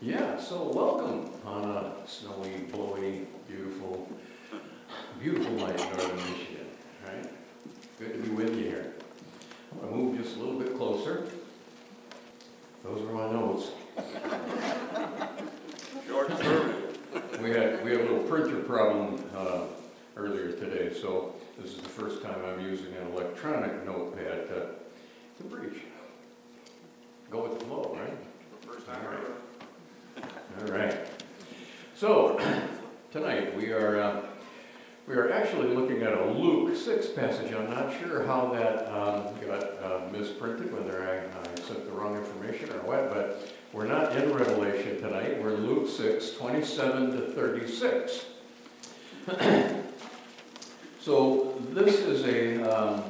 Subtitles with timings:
[0.00, 4.08] Yeah, so welcome on a snowy, blowy, beautiful,
[5.20, 6.66] beautiful night in northern Michigan,
[7.04, 7.26] right?
[7.98, 8.92] Good to be with you here.
[9.72, 11.26] I'm gonna move just a little bit closer.
[12.84, 13.70] Those are my notes.
[16.06, 16.30] Short.
[17.42, 19.62] We had, we had a little printer problem uh,
[20.16, 24.68] earlier today, so this is the first time I'm using an electronic notepad to,
[25.38, 25.82] to preach.
[27.32, 28.16] Go with the flow, right?
[28.64, 29.47] First time ever.
[30.60, 30.96] All right.
[31.94, 32.40] So,
[33.12, 34.20] tonight we are, uh,
[35.06, 37.52] we are actually looking at a Luke 6 passage.
[37.52, 42.16] I'm not sure how that um, got uh, misprinted, whether I, I sent the wrong
[42.16, 45.40] information or what, but we're not in Revelation tonight.
[45.42, 48.26] We're Luke 6, 27 to 36.
[51.00, 53.04] so, this is a, um,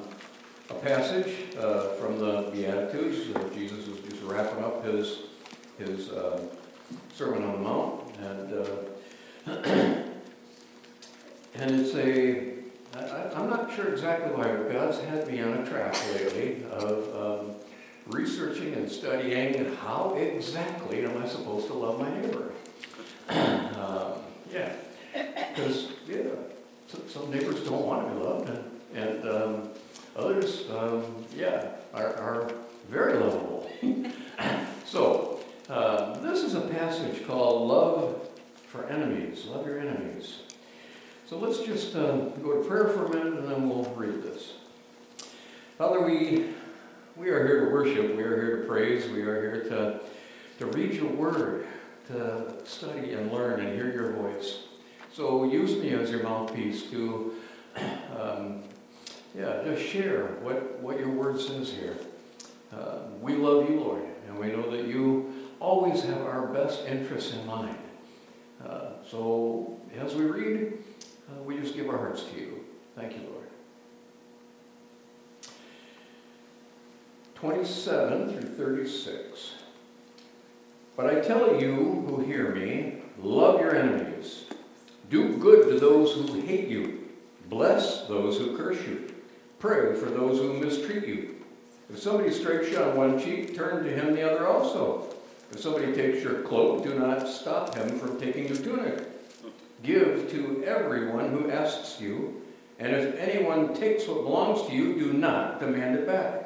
[0.71, 3.27] a passage uh, from the Beatitudes.
[3.55, 5.21] Jesus was just wrapping up his,
[5.79, 6.43] his uh,
[7.15, 8.67] Sermon on the Mount, and uh,
[11.55, 12.59] and it's a
[12.95, 17.15] I, I'm not sure exactly why, but God's had me on a track lately of
[17.15, 17.55] um,
[18.07, 22.53] researching and studying how exactly am I supposed to love my neighbor.
[23.29, 24.13] um,
[24.53, 24.73] yeah,
[25.13, 26.23] because yeah,
[26.87, 28.65] some, some neighbors don't want to be loved, and,
[28.95, 29.69] and um,
[30.17, 31.05] others, um,
[31.37, 32.51] yeah, are, are
[32.89, 33.71] very lovable.
[34.87, 35.38] so.
[35.69, 38.27] Uh, this is a passage called Love
[38.69, 39.45] for Enemies.
[39.45, 40.39] Love your enemies.
[41.29, 44.55] So let's just uh, go to prayer for a minute and then we'll read this.
[45.77, 46.55] Father, we,
[47.17, 50.01] we are here to worship, we are here to praise, we are here to,
[50.59, 51.67] to read your word,
[52.07, 54.61] to study and learn and hear your voice.
[55.13, 57.35] So use me as your mouthpiece to,
[58.19, 58.63] um,
[59.35, 61.99] yeah, just share what, what your word says here.
[62.73, 65.28] Uh, we love you, Lord, and we know that you
[65.61, 67.79] always have our best interests in mind.
[68.65, 70.79] Uh, so as we read,
[71.29, 72.65] uh, we just give our hearts to you.
[72.97, 73.49] Thank you, Lord.
[77.37, 79.55] 27 through 36.
[80.97, 84.47] But I tell you who hear me, love your enemies.
[85.09, 87.09] Do good to those who hate you.
[87.49, 89.15] Bless those who curse you.
[89.59, 91.37] Pray for those who mistreat you.
[91.89, 95.15] If somebody strikes you on one cheek, turn to him the other also.
[95.51, 99.09] If somebody takes your cloak, do not stop him from taking your tunic.
[99.83, 102.43] Give to everyone who asks you,
[102.79, 106.45] and if anyone takes what belongs to you, do not demand it back.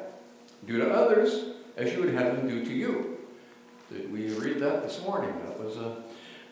[0.65, 3.17] Do to others as you would have them do to you.
[3.91, 5.33] Did we read that this morning?
[5.45, 5.95] That was uh,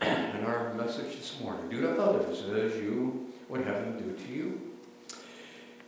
[0.01, 0.06] a,
[0.38, 1.69] in our message this morning.
[1.69, 4.61] Do to others as you would have them do to you.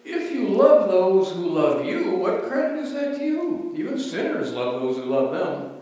[0.05, 3.73] If you love those who love you, what credit is that to you?
[3.77, 5.72] Even sinners love those who love them.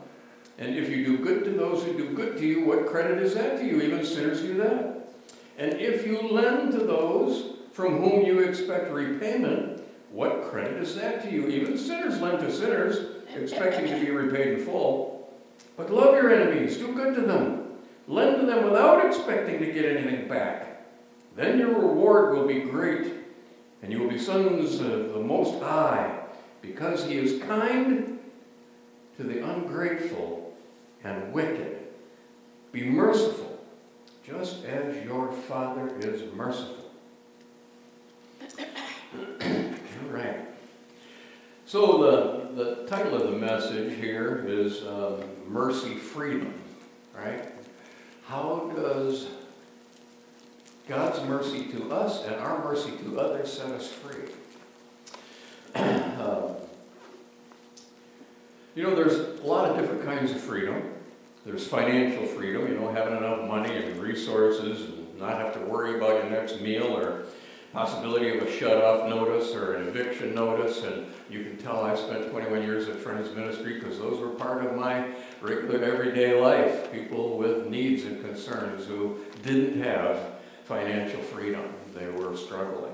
[0.62, 3.34] And if you do good to those who do good to you, what credit is
[3.34, 3.82] that to you?
[3.82, 5.12] Even sinners do that.
[5.58, 11.24] And if you lend to those from whom you expect repayment, what credit is that
[11.24, 11.48] to you?
[11.48, 15.34] Even sinners lend to sinners, expecting to be repaid in full.
[15.78, 17.72] But love your enemies, do good to them,
[18.08, 20.86] lend to them without expecting to get anything back.
[21.36, 23.12] Then your reward will be great,
[23.82, 26.20] and you will be sons of the Most High,
[26.62, 28.20] because He is kind
[29.18, 30.41] to the ungrateful
[31.04, 31.80] and wicked.
[32.72, 33.60] Be merciful,
[34.26, 36.86] just as your Father is merciful.
[38.60, 40.40] All right.
[41.66, 46.54] So the, the title of the message here is um, Mercy Freedom,
[47.16, 47.46] right?
[48.26, 49.28] How does
[50.88, 54.30] God's mercy to us and our mercy to others set us free?
[55.76, 56.56] um,
[58.76, 60.91] you know, there's a lot of different kinds of freedom.
[61.46, 65.98] There's financial freedom, you know, having enough money and resources and not have to worry
[65.98, 67.26] about your next meal or
[67.74, 70.84] possibility of a shut-off notice or an eviction notice.
[70.84, 74.66] And you can tell I spent 21 years at Friends Ministry because those were part
[74.66, 75.08] of my
[75.42, 76.92] regular everyday life.
[76.92, 80.20] People with needs and concerns who didn't have
[80.66, 81.64] financial freedom.
[81.96, 82.94] They were struggling.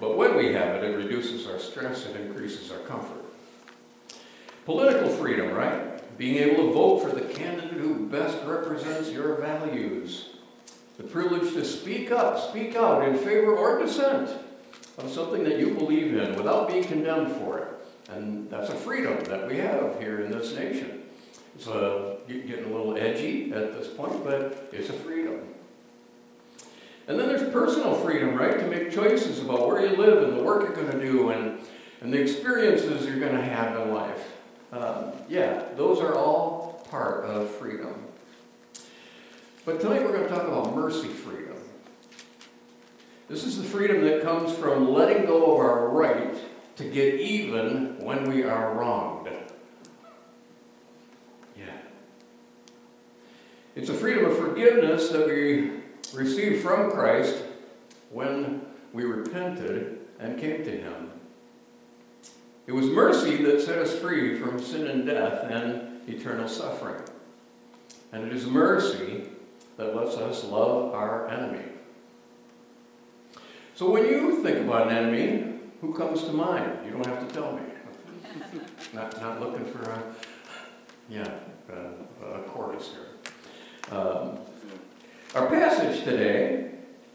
[0.00, 3.24] But when we have it, it reduces our stress, it increases our comfort.
[4.64, 5.83] Political freedom, right?
[6.16, 10.30] Being able to vote for the candidate who best represents your values.
[10.96, 14.30] The privilege to speak up, speak out in favor or dissent
[14.96, 17.68] of something that you believe in without being condemned for it.
[18.10, 21.02] And that's a freedom that we have here in this nation.
[21.56, 25.40] It's uh, getting a little edgy at this point, but it's a freedom.
[27.06, 28.58] And then there's personal freedom, right?
[28.58, 31.60] To make choices about where you live and the work you're going to do and,
[32.00, 34.33] and the experiences you're going to have in life.
[34.74, 37.94] Um, yeah, those are all part of freedom.
[39.64, 41.56] But tonight we're going to talk about mercy freedom.
[43.28, 46.36] This is the freedom that comes from letting go of our right
[46.76, 49.28] to get even when we are wronged.
[51.56, 51.66] Yeah.
[53.76, 55.82] It's a freedom of forgiveness that we
[56.12, 57.36] receive from Christ
[58.10, 61.12] when we repented and came to Him.
[62.66, 67.02] It was mercy that set us free from sin and death and eternal suffering.
[68.12, 69.28] And it is mercy
[69.76, 71.64] that lets us love our enemy.
[73.74, 76.86] So when you think about an enemy, who comes to mind?
[76.86, 77.62] You don't have to tell me.
[78.94, 80.02] not, not looking for a,
[81.08, 81.28] yeah,
[81.68, 83.98] a, a chorus here.
[83.98, 84.38] Um,
[85.34, 86.70] our passage today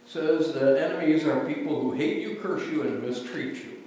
[0.05, 3.78] says that enemies are people who hate you, curse you, and mistreat you.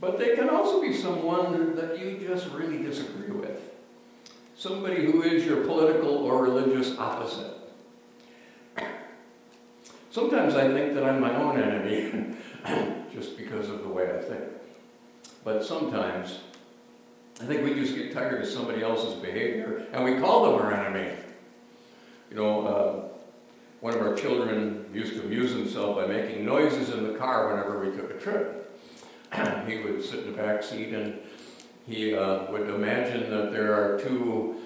[0.00, 3.60] But they can also be someone that you just really disagree with.
[4.56, 7.56] Somebody who is your political or religious opposite.
[10.10, 12.36] Sometimes I think that I'm my own enemy
[13.12, 14.42] just because of the way I think.
[15.44, 16.40] But sometimes
[17.40, 20.72] I think we just get tired of somebody else's behavior and we call them our
[20.72, 21.14] enemy.
[22.30, 23.08] You know, uh,
[23.80, 27.78] one of our children used to amuse himself by making noises in the car whenever
[27.78, 28.69] we took a trip.
[29.66, 31.18] he would sit in the back seat and
[31.86, 34.56] he uh, would imagine that there are two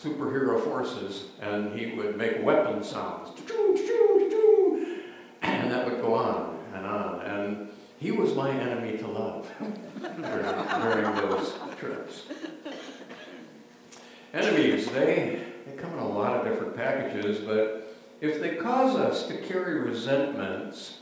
[0.00, 3.30] superhero forces and he would make weapon sounds.
[5.42, 7.20] And that would go on and on.
[7.20, 7.68] And
[7.98, 12.22] he was my enemy to love during those trips.
[14.32, 19.26] Enemies, they, they come in a lot of different packages, but if they cause us
[19.28, 20.98] to carry resentments,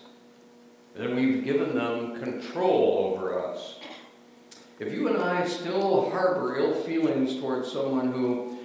[0.94, 3.78] then we've given them control over us.
[4.78, 8.58] If you and I still harbor ill feelings towards someone who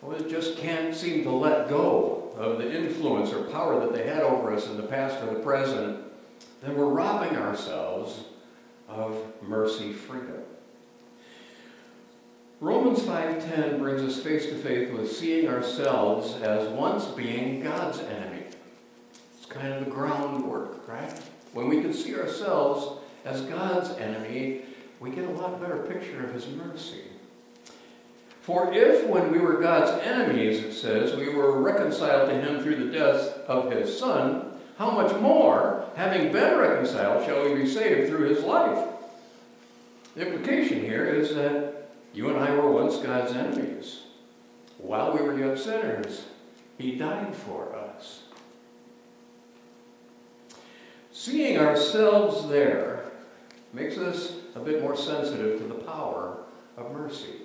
[0.00, 4.22] well, just can't seem to let go of the influence or power that they had
[4.22, 6.04] over us in the past or the present,
[6.62, 8.24] then we're robbing ourselves
[8.88, 10.42] of mercy freedom.
[12.60, 18.44] Romans 5:10 brings us face to face with seeing ourselves as once being God's enemy.
[19.36, 21.12] It's kind of the groundwork, right?
[21.58, 24.60] When we can see ourselves as God's enemy,
[25.00, 27.02] we get a lot better picture of his mercy.
[28.42, 32.76] For if, when we were God's enemies, it says, we were reconciled to him through
[32.76, 38.08] the death of his Son, how much more, having been reconciled, shall we be saved
[38.08, 38.86] through his life?
[40.14, 44.02] The implication here is that you and I were once God's enemies.
[44.78, 46.26] While we were yet sinners,
[46.78, 48.22] he died for us.
[51.28, 53.04] Seeing ourselves there
[53.74, 56.38] makes us a bit more sensitive to the power
[56.78, 57.42] of mercy.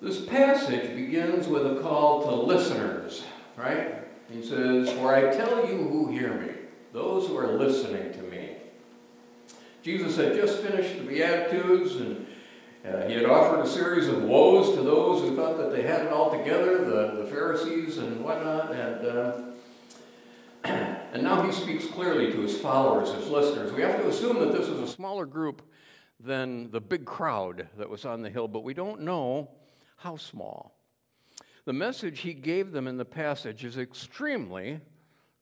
[0.00, 3.24] This passage begins with a call to listeners,
[3.58, 3.96] right?
[4.32, 6.52] He says, For I tell you who hear me,
[6.94, 8.56] those who are listening to me.
[9.82, 12.26] Jesus had just finished the Beatitudes, and
[12.86, 16.06] uh, he had offered a series of woes to those who thought that they had
[16.06, 19.32] it all together, the, the Pharisees and whatnot, and, uh,
[21.12, 23.72] and now he speaks clearly to his followers, his listeners.
[23.72, 25.62] We have to assume that this is a smaller group
[26.20, 29.50] than the big crowd that was on the hill, but we don't know
[29.96, 30.74] how small?
[31.64, 34.80] The message he gave them in the passage is extremely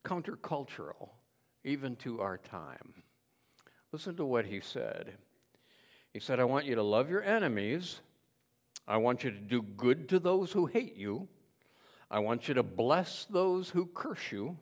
[0.04, 1.11] countercultural,
[1.64, 2.94] even to our time.
[3.92, 5.14] Listen to what he said.
[6.12, 8.00] He said, I want you to love your enemies.
[8.88, 11.28] I want you to do good to those who hate you.
[12.11, 14.56] I want you to bless those who curse you.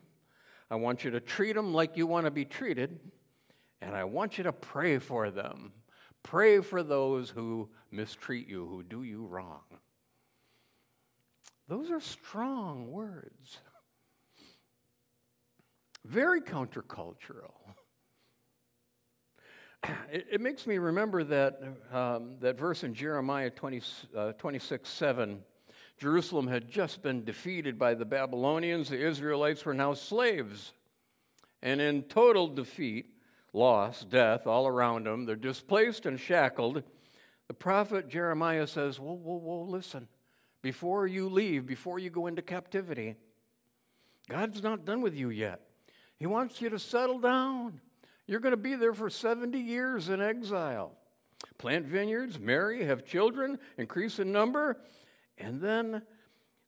[0.70, 2.98] I want you to treat them like you want to be treated.
[3.80, 5.72] And I want you to pray for them.
[6.22, 9.60] Pray for those who mistreat you, who do you wrong.
[11.68, 13.58] Those are strong words.
[16.04, 17.52] Very countercultural.
[20.10, 21.60] It, it, makes me remember that,
[21.92, 23.82] um, that verse in Jeremiah 20,
[24.16, 25.42] uh, 26 7.
[26.04, 28.90] Jerusalem had just been defeated by the Babylonians.
[28.90, 30.74] The Israelites were now slaves.
[31.62, 33.06] And in total defeat,
[33.54, 36.82] loss, death all around them, they're displaced and shackled.
[37.48, 40.06] The prophet Jeremiah says, Whoa, whoa, whoa, listen
[40.60, 43.16] before you leave, before you go into captivity.
[44.28, 45.62] God's not done with you yet.
[46.18, 47.80] He wants you to settle down.
[48.26, 50.92] You're going to be there for 70 years in exile.
[51.56, 54.76] Plant vineyards, marry, have children, increase in number,
[55.38, 56.02] and then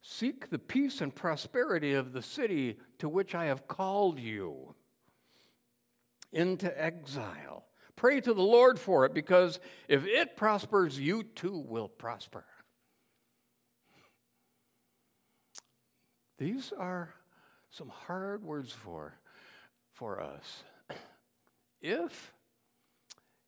[0.02, 4.74] seek the peace and prosperity of the city to which I have called you
[6.32, 7.64] into exile.
[7.96, 9.58] Pray to the Lord for it because
[9.88, 12.44] if it prospers, you too will prosper.
[16.38, 17.14] These are
[17.70, 19.18] some hard words for,
[19.92, 20.62] for us.
[21.82, 22.32] If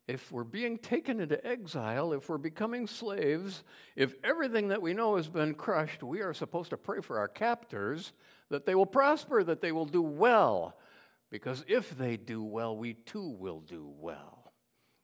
[0.09, 3.63] if we're being taken into exile, if we're becoming slaves,
[3.95, 7.27] if everything that we know has been crushed, we are supposed to pray for our
[7.27, 8.11] captors
[8.49, 10.75] that they will prosper, that they will do well.
[11.29, 14.51] Because if they do well, we too will do well.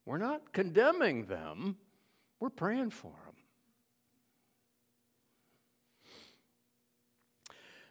[0.07, 1.77] We're not condemning them,
[2.39, 3.35] we're praying for them.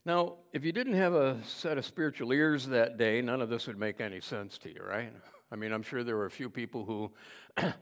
[0.05, 3.69] Now, if you didn't have a set of spiritual ears that day, none of this
[3.69, 5.13] would make any sense to you, right?
[5.51, 7.13] I mean, I'm sure there were a few people who,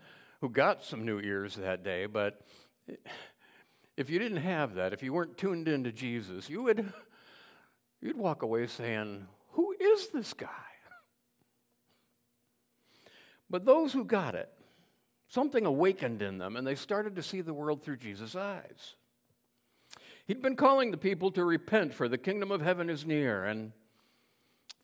[0.40, 2.47] who got some new ears that day, but
[3.97, 6.92] if you didn't have that, if you weren't tuned into Jesus, you would
[8.00, 10.49] you'd walk away saying, Who is this guy?
[13.49, 14.49] But those who got it,
[15.28, 18.95] something awakened in them, and they started to see the world through Jesus' eyes.
[20.26, 23.45] He'd been calling the people to repent, for the kingdom of heaven is near.
[23.45, 23.73] And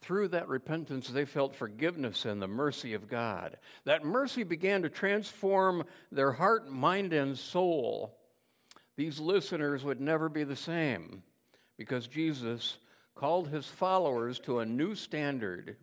[0.01, 3.57] through that repentance, they felt forgiveness and the mercy of God.
[3.85, 8.17] That mercy began to transform their heart, mind, and soul.
[8.97, 11.23] These listeners would never be the same
[11.77, 12.79] because Jesus
[13.15, 15.77] called his followers to a new standard.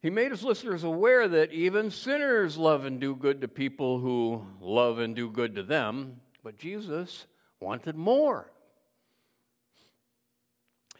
[0.00, 4.44] He made his listeners aware that even sinners love and do good to people who
[4.60, 6.20] love and do good to them.
[6.42, 7.24] But Jesus
[7.60, 8.50] wanted more.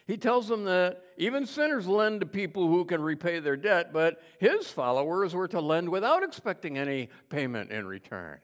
[0.06, 4.20] He tells them that even sinners lend to people who can repay their debt, but
[4.38, 8.38] his followers were to lend without expecting any payment in return.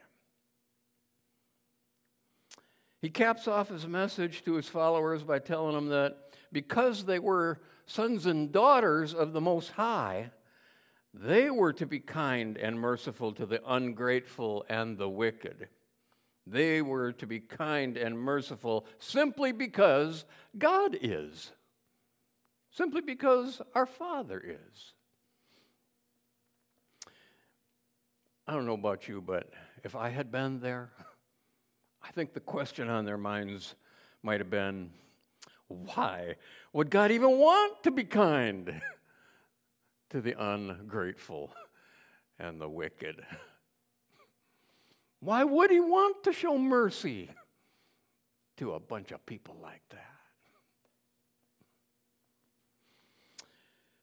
[3.02, 6.16] He caps off his message to his followers by telling them that
[6.52, 10.30] because they were sons and daughters of the Most High,
[11.12, 15.68] they were to be kind and merciful to the ungrateful and the wicked.
[16.50, 20.24] They were to be kind and merciful simply because
[20.58, 21.52] God is,
[22.72, 24.94] simply because our Father is.
[28.48, 29.50] I don't know about you, but
[29.84, 30.90] if I had been there,
[32.02, 33.76] I think the question on their minds
[34.24, 34.90] might have been
[35.68, 36.34] why
[36.72, 38.82] would God even want to be kind
[40.10, 41.54] to the ungrateful
[42.40, 43.22] and the wicked?
[45.20, 47.30] Why would he want to show mercy
[48.56, 49.98] to a bunch of people like that?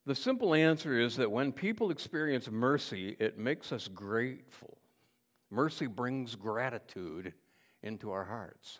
[0.05, 4.77] The simple answer is that when people experience mercy, it makes us grateful.
[5.49, 7.33] Mercy brings gratitude
[7.83, 8.79] into our hearts.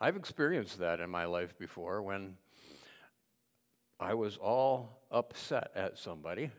[0.00, 2.36] I've experienced that in my life before when
[3.98, 6.50] I was all upset at somebody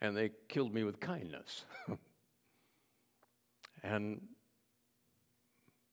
[0.00, 1.66] and they killed me with kindness.
[3.84, 4.22] And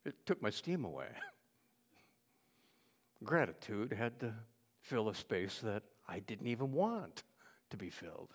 [0.06, 1.10] it took my steam away.
[3.24, 4.34] Gratitude had to
[4.80, 7.24] fill a space that I didn't even want
[7.70, 8.30] to be filled.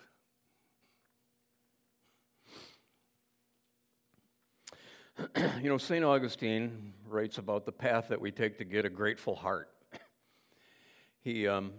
[5.61, 6.05] you know, St.
[6.05, 9.69] Augustine writes about the path that we take to get a grateful heart.
[11.21, 11.73] He, um,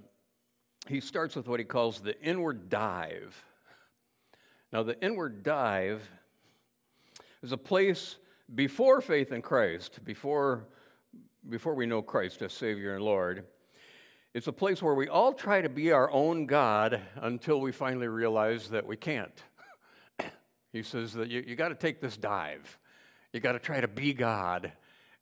[0.88, 3.42] he starts with what he calls the inward dive.
[4.74, 6.06] Now, the inward dive
[7.42, 8.16] is a place
[8.54, 10.66] before faith in Christ, before,
[11.48, 13.44] before we know Christ as Savior and Lord.
[14.34, 18.08] It's a place where we all try to be our own God until we finally
[18.08, 19.42] realize that we can't.
[20.72, 22.78] he says that you, you got to take this dive.
[23.32, 24.72] You got to try to be God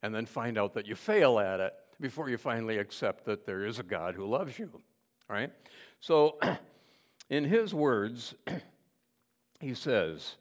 [0.02, 3.64] and then find out that you fail at it before you finally accept that there
[3.64, 4.70] is a God who loves you.
[5.28, 5.50] Right?
[6.00, 6.38] So,
[7.30, 8.34] in his words,
[9.60, 10.36] he says,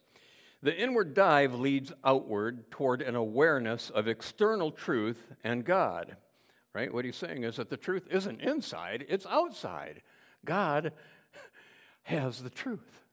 [0.65, 6.17] the inward dive leads outward toward an awareness of external truth and God.
[6.73, 6.91] Right?
[6.91, 10.01] What he's saying is that the truth isn't inside, it's outside.
[10.43, 10.91] God
[12.03, 13.03] has the truth.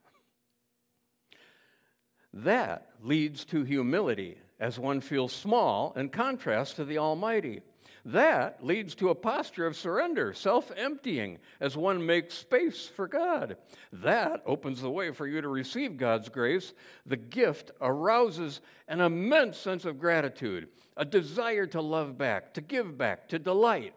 [2.33, 7.61] That leads to humility as one feels small in contrast to the Almighty.
[8.05, 13.57] That leads to a posture of surrender, self emptying, as one makes space for God.
[13.93, 16.73] That opens the way for you to receive God's grace.
[17.07, 22.99] The gift arouses an immense sense of gratitude, a desire to love back, to give
[22.99, 23.95] back, to delight.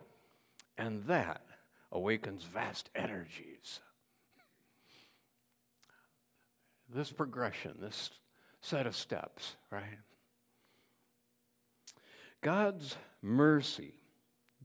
[0.77, 1.41] And that
[1.91, 3.79] awakens vast energies.
[6.93, 8.11] This progression, this
[8.61, 9.97] set of steps, right?
[12.41, 13.93] God's mercy,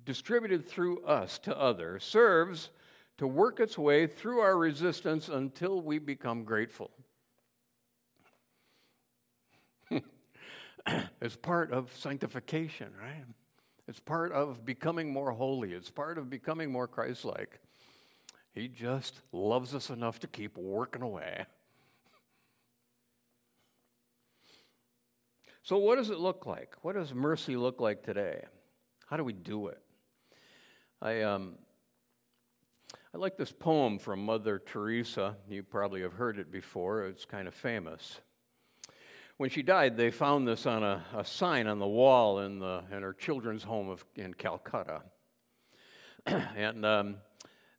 [0.04, 2.70] distributed through us to others, serves
[3.18, 6.90] to work its way through our resistance until we become grateful.
[11.20, 13.24] it's part of sanctification, right?
[13.88, 15.72] It's part of becoming more holy.
[15.72, 17.58] It's part of becoming more Christ like.
[18.52, 21.46] He just loves us enough to keep working away.
[25.62, 26.74] So, what does it look like?
[26.82, 28.44] What does mercy look like today?
[29.06, 29.80] How do we do it?
[31.02, 31.56] I, um,
[33.14, 35.36] I like this poem from Mother Teresa.
[35.48, 38.20] You probably have heard it before, it's kind of famous.
[39.36, 42.82] When she died, they found this on a, a sign on the wall in, the,
[42.92, 45.02] in her children's home of, in Calcutta.
[46.26, 47.16] and um,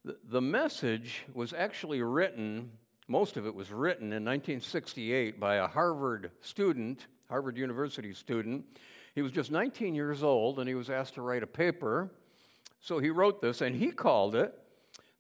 [0.03, 2.71] the, the message was actually written,
[3.07, 8.65] most of it was written in 1968 by a Harvard student Harvard University student.
[9.15, 12.11] He was just 19 years old and he was asked to write a paper.
[12.81, 14.53] So he wrote this and he called it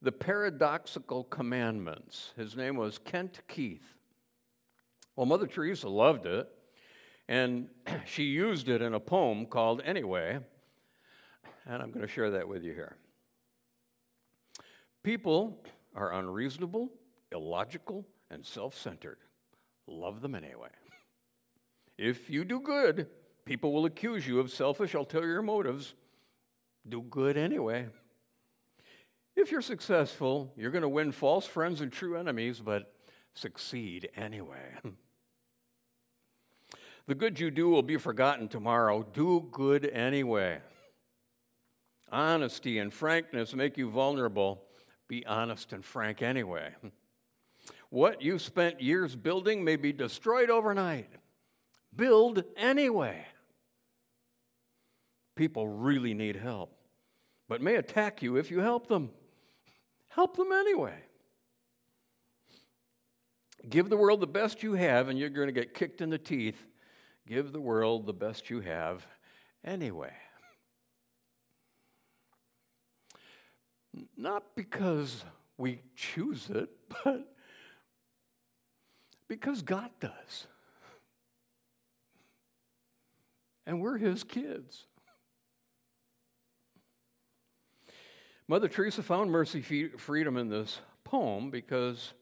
[0.01, 2.33] The Paradoxical Commandments.
[2.35, 3.95] His name was Kent Keith.
[5.15, 6.49] Well, Mother Teresa loved it
[7.29, 7.69] and
[8.05, 10.37] she used it in a poem called Anyway.
[11.65, 12.97] And I'm going to share that with you here.
[15.01, 15.63] People
[15.95, 16.91] are unreasonable,
[17.31, 19.19] illogical, and self centered.
[19.87, 20.67] Love them anyway.
[22.01, 23.05] If you do good,
[23.45, 25.93] people will accuse you of selfish, ulterior motives.
[26.89, 27.89] Do good anyway.
[29.35, 32.91] If you're successful, you're going to win false friends and true enemies, but
[33.35, 34.79] succeed anyway.
[37.05, 39.05] the good you do will be forgotten tomorrow.
[39.13, 40.57] Do good anyway.
[42.11, 44.63] Honesty and frankness make you vulnerable.
[45.07, 46.73] Be honest and frank anyway.
[47.89, 51.09] What you spent years building may be destroyed overnight
[51.95, 53.25] build anyway.
[55.35, 56.75] People really need help,
[57.47, 59.11] but may attack you if you help them.
[60.09, 60.95] Help them anyway.
[63.69, 66.17] Give the world the best you have, and you're going to get kicked in the
[66.17, 66.67] teeth.
[67.27, 69.05] Give the world the best you have
[69.63, 70.13] anyway.
[74.17, 75.23] Not because
[75.57, 76.69] we choose it,
[77.03, 77.33] but
[79.27, 80.47] because God does.
[83.65, 84.85] And we're his kids.
[88.47, 92.13] Mother Teresa found mercy freedom in this poem because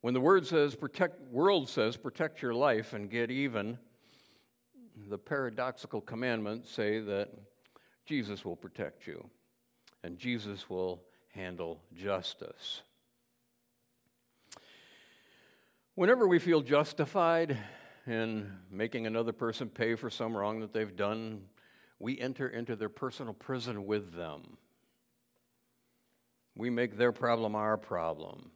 [0.00, 3.78] when the word says protect world says protect your life and get even,
[5.08, 7.28] the paradoxical commandments say that
[8.06, 9.22] Jesus will protect you
[10.02, 11.02] and Jesus will
[11.34, 12.82] handle justice.
[15.94, 17.56] Whenever we feel justified
[18.06, 21.42] in making another person pay for some wrong that they've done,
[21.98, 24.58] we enter into their personal prison with them.
[26.56, 28.50] We make their problem our problem.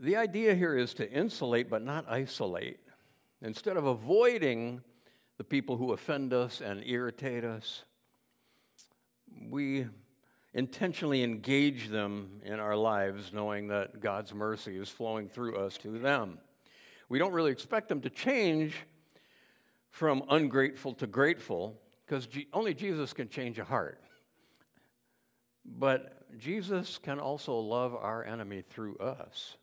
[0.00, 2.80] The idea here is to insulate but not isolate.
[3.42, 4.80] Instead of avoiding
[5.36, 7.84] the people who offend us and irritate us,
[9.48, 9.86] we
[10.54, 15.98] intentionally engage them in our lives, knowing that God's mercy is flowing through us to
[15.98, 16.38] them
[17.08, 18.74] we don't really expect them to change
[19.90, 24.00] from ungrateful to grateful because G- only Jesus can change a heart.
[25.64, 29.56] But Jesus can also love our enemy through us.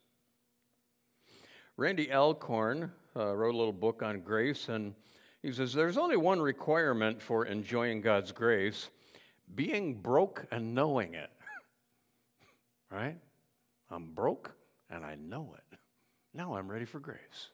[1.77, 4.93] Randy Alcorn uh, wrote a little book on grace, and
[5.41, 8.89] he says there's only one requirement for enjoying God's grace
[9.53, 11.29] being broke and knowing it.
[12.91, 13.17] right?
[13.91, 14.55] I'm broke
[14.89, 15.64] and I know it.
[16.35, 17.49] Now I'm ready for grace.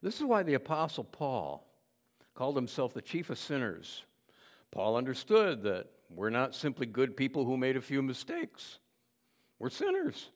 [0.00, 1.66] This is why the Apostle Paul
[2.34, 4.04] called himself the chief of sinners.
[4.70, 8.78] Paul understood that we're not simply good people who made a few mistakes,
[9.58, 10.30] we're sinners.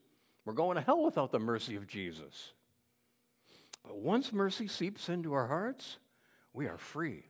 [0.45, 2.53] We're going to hell without the mercy of Jesus.
[3.83, 5.97] But once mercy seeps into our hearts,
[6.53, 7.25] we are free,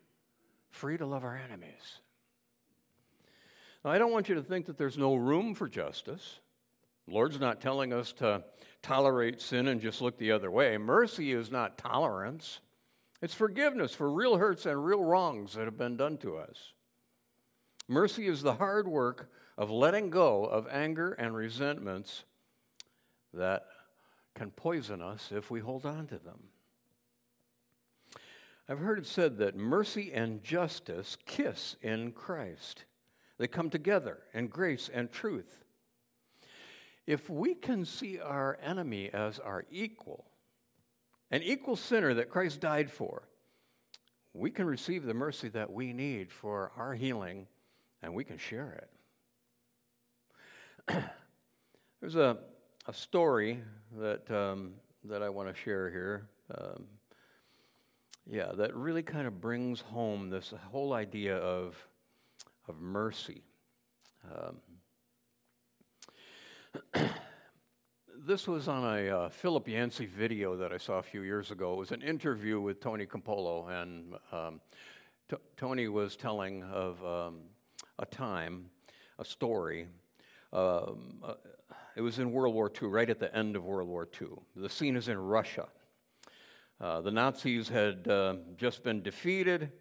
[0.69, 1.99] free to love our enemies.
[3.83, 6.39] Now, I don't want you to think that there's no room for justice.
[7.09, 8.43] Lord's not telling us to
[8.81, 10.77] tolerate sin and just look the other way.
[10.77, 12.59] Mercy is not tolerance,
[13.21, 16.73] it's forgiveness for real hurts and real wrongs that have been done to us.
[17.87, 22.23] Mercy is the hard work of letting go of anger and resentments
[23.33, 23.65] that
[24.35, 26.39] can poison us if we hold on to them.
[28.69, 32.85] I've heard it said that mercy and justice kiss in Christ.
[33.39, 35.65] They come together in grace and truth.
[37.09, 40.25] If we can see our enemy as our equal,
[41.31, 43.23] an equal sinner that Christ died for,
[44.35, 47.47] we can receive the mercy that we need for our healing
[48.03, 48.85] and we can share
[50.87, 51.03] it.
[51.99, 52.37] There's a,
[52.85, 53.59] a story
[53.97, 54.73] that, um,
[55.05, 56.27] that I want to share here.
[56.55, 56.85] Um,
[58.27, 61.75] yeah, that really kind of brings home this whole idea of,
[62.67, 63.41] of mercy.
[64.31, 64.57] Um,
[68.27, 71.73] this was on a uh, Philip Yancey video that I saw a few years ago.
[71.73, 74.61] It was an interview with Tony Campolo, and um,
[75.29, 77.39] T- Tony was telling of um,
[77.97, 78.65] a time,
[79.17, 79.87] a story.
[80.53, 81.33] Um, uh,
[81.95, 84.27] it was in World War II, right at the end of World War II.
[84.55, 85.67] The scene is in Russia.
[86.79, 89.71] Uh, the Nazis had uh, just been defeated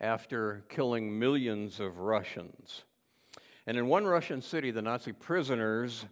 [0.00, 2.84] after killing millions of Russians.
[3.66, 6.04] And in one Russian city, the Nazi prisoners,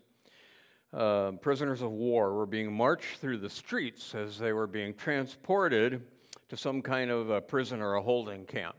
[0.92, 6.02] uh, prisoners of war, were being marched through the streets as they were being transported
[6.48, 8.76] to some kind of a prison or a holding camp.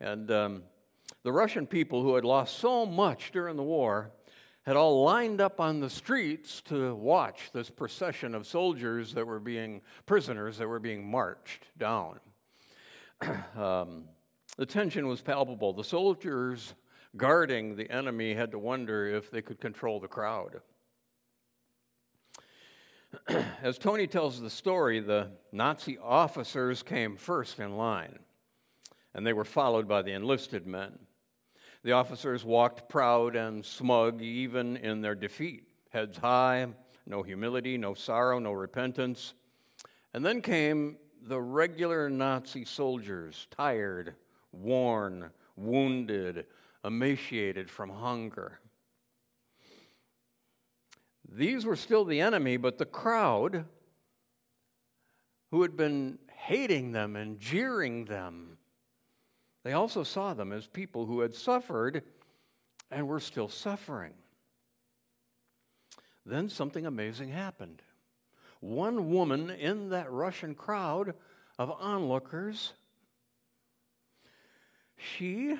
[0.00, 0.62] And um,
[1.22, 4.12] the Russian people who had lost so much during the war
[4.62, 9.40] had all lined up on the streets to watch this procession of soldiers that were
[9.40, 12.20] being prisoners that were being marched down.
[13.56, 14.04] um,
[14.56, 15.72] the tension was palpable.
[15.72, 16.74] The soldiers
[17.16, 20.60] guarding the enemy had to wonder if they could control the crowd.
[23.62, 28.18] As Tony tells the story, the Nazi officers came first in line,
[29.14, 30.98] and they were followed by the enlisted men.
[31.84, 36.66] The officers walked proud and smug even in their defeat, heads high,
[37.06, 39.34] no humility, no sorrow, no repentance.
[40.12, 44.14] And then came the regular Nazi soldiers, tired,
[44.52, 46.46] worn, wounded,
[46.84, 48.60] emaciated from hunger.
[51.28, 53.66] These were still the enemy, but the crowd
[55.50, 58.58] who had been hating them and jeering them
[59.68, 62.02] they also saw them as people who had suffered
[62.90, 64.14] and were still suffering.
[66.24, 67.82] Then something amazing happened.
[68.60, 71.14] One woman in that Russian crowd
[71.58, 72.72] of onlookers,
[74.96, 75.56] she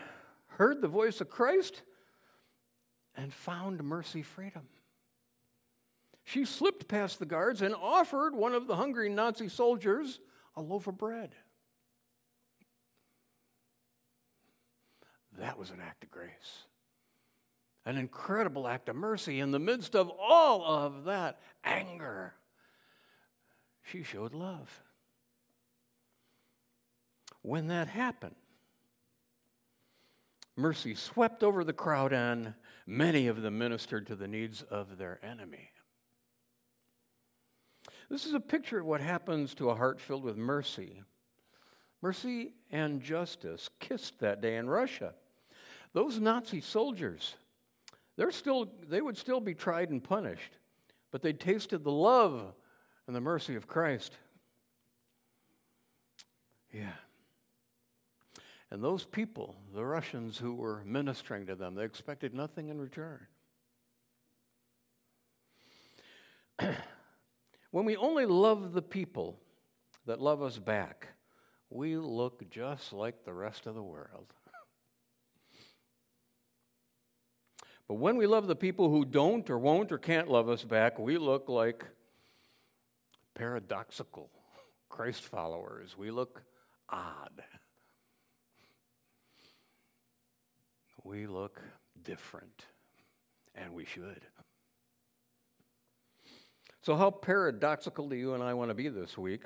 [0.46, 1.82] heard the voice of Christ
[3.14, 4.62] and found mercy freedom.
[6.28, 10.20] She slipped past the guards and offered one of the hungry Nazi soldiers
[10.54, 11.34] a loaf of bread.
[15.38, 16.66] That was an act of grace.
[17.86, 22.34] An incredible act of mercy in the midst of all of that anger.
[23.82, 24.82] She showed love.
[27.40, 28.36] When that happened,
[30.56, 32.52] mercy swept over the crowd, and
[32.86, 35.70] many of them ministered to the needs of their enemy.
[38.08, 41.02] This is a picture of what happens to a heart filled with mercy.
[42.00, 45.14] Mercy and justice kissed that day in Russia.
[45.92, 47.34] Those Nazi soldiers,
[48.16, 50.58] they're still, they would still be tried and punished,
[51.10, 52.54] but they tasted the love
[53.06, 54.12] and the mercy of Christ.
[56.72, 56.92] Yeah.
[58.70, 63.26] And those people, the Russians who were ministering to them, they expected nothing in return.
[67.70, 69.38] when we only love the people
[70.06, 71.08] that love us back,
[71.70, 74.32] we look just like the rest of the world.
[77.86, 80.98] But when we love the people who don't or won't or can't love us back,
[80.98, 81.86] we look like
[83.34, 84.28] paradoxical
[84.90, 85.96] Christ followers.
[85.96, 86.42] We look
[86.88, 87.42] odd.
[91.04, 91.62] We look
[92.02, 92.66] different,
[93.54, 94.26] and we should.
[96.88, 99.42] So, how paradoxical do you and I want to be this week?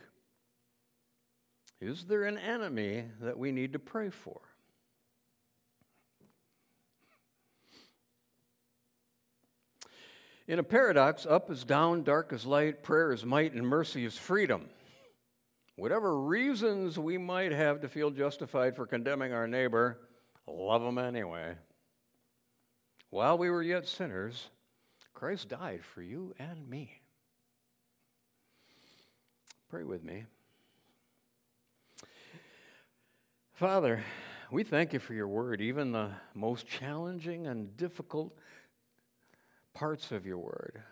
[1.80, 4.40] Is there an enemy that we need to pray for?
[10.46, 14.16] In a paradox, up is down, dark is light, prayer is might, and mercy is
[14.16, 14.68] freedom.
[15.74, 19.98] Whatever reasons we might have to feel justified for condemning our neighbor,
[20.46, 21.56] love them anyway.
[23.10, 24.48] While we were yet sinners,
[25.12, 27.01] Christ died for you and me.
[29.72, 30.24] Pray with me.
[33.54, 34.04] Father,
[34.50, 38.36] we thank you for your word, even the most challenging and difficult
[39.72, 40.82] parts of your word.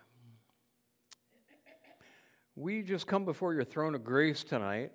[2.57, 4.93] We just come before your throne of grace tonight.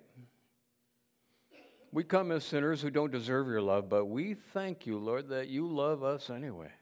[1.92, 5.46] We come as sinners who don't deserve your love, but we thank you, Lord, that
[5.46, 6.72] you love us anyway.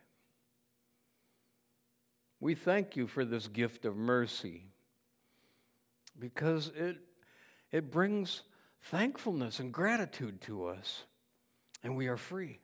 [2.40, 4.68] We thank you for this gift of mercy
[6.18, 6.96] because it,
[7.70, 8.42] it brings
[8.82, 11.04] thankfulness and gratitude to us,
[11.82, 12.60] and we are free.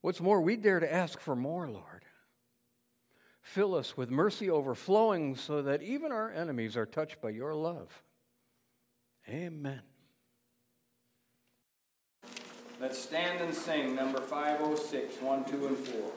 [0.00, 2.04] What's more, we dare to ask for more, Lord.
[3.42, 8.02] Fill us with mercy overflowing so that even our enemies are touched by your love.
[9.28, 9.82] Amen.
[12.80, 16.12] Let's stand and sing number 506, 1, 2, and 4.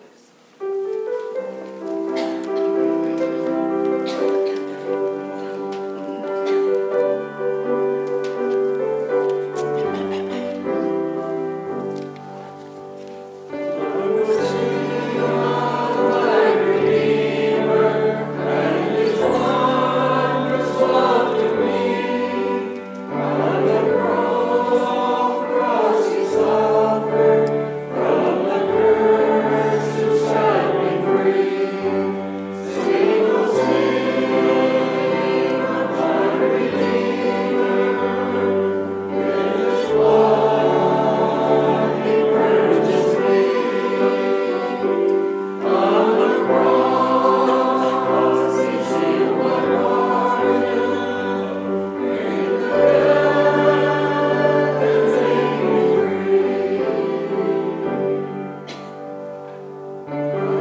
[60.08, 60.55] Since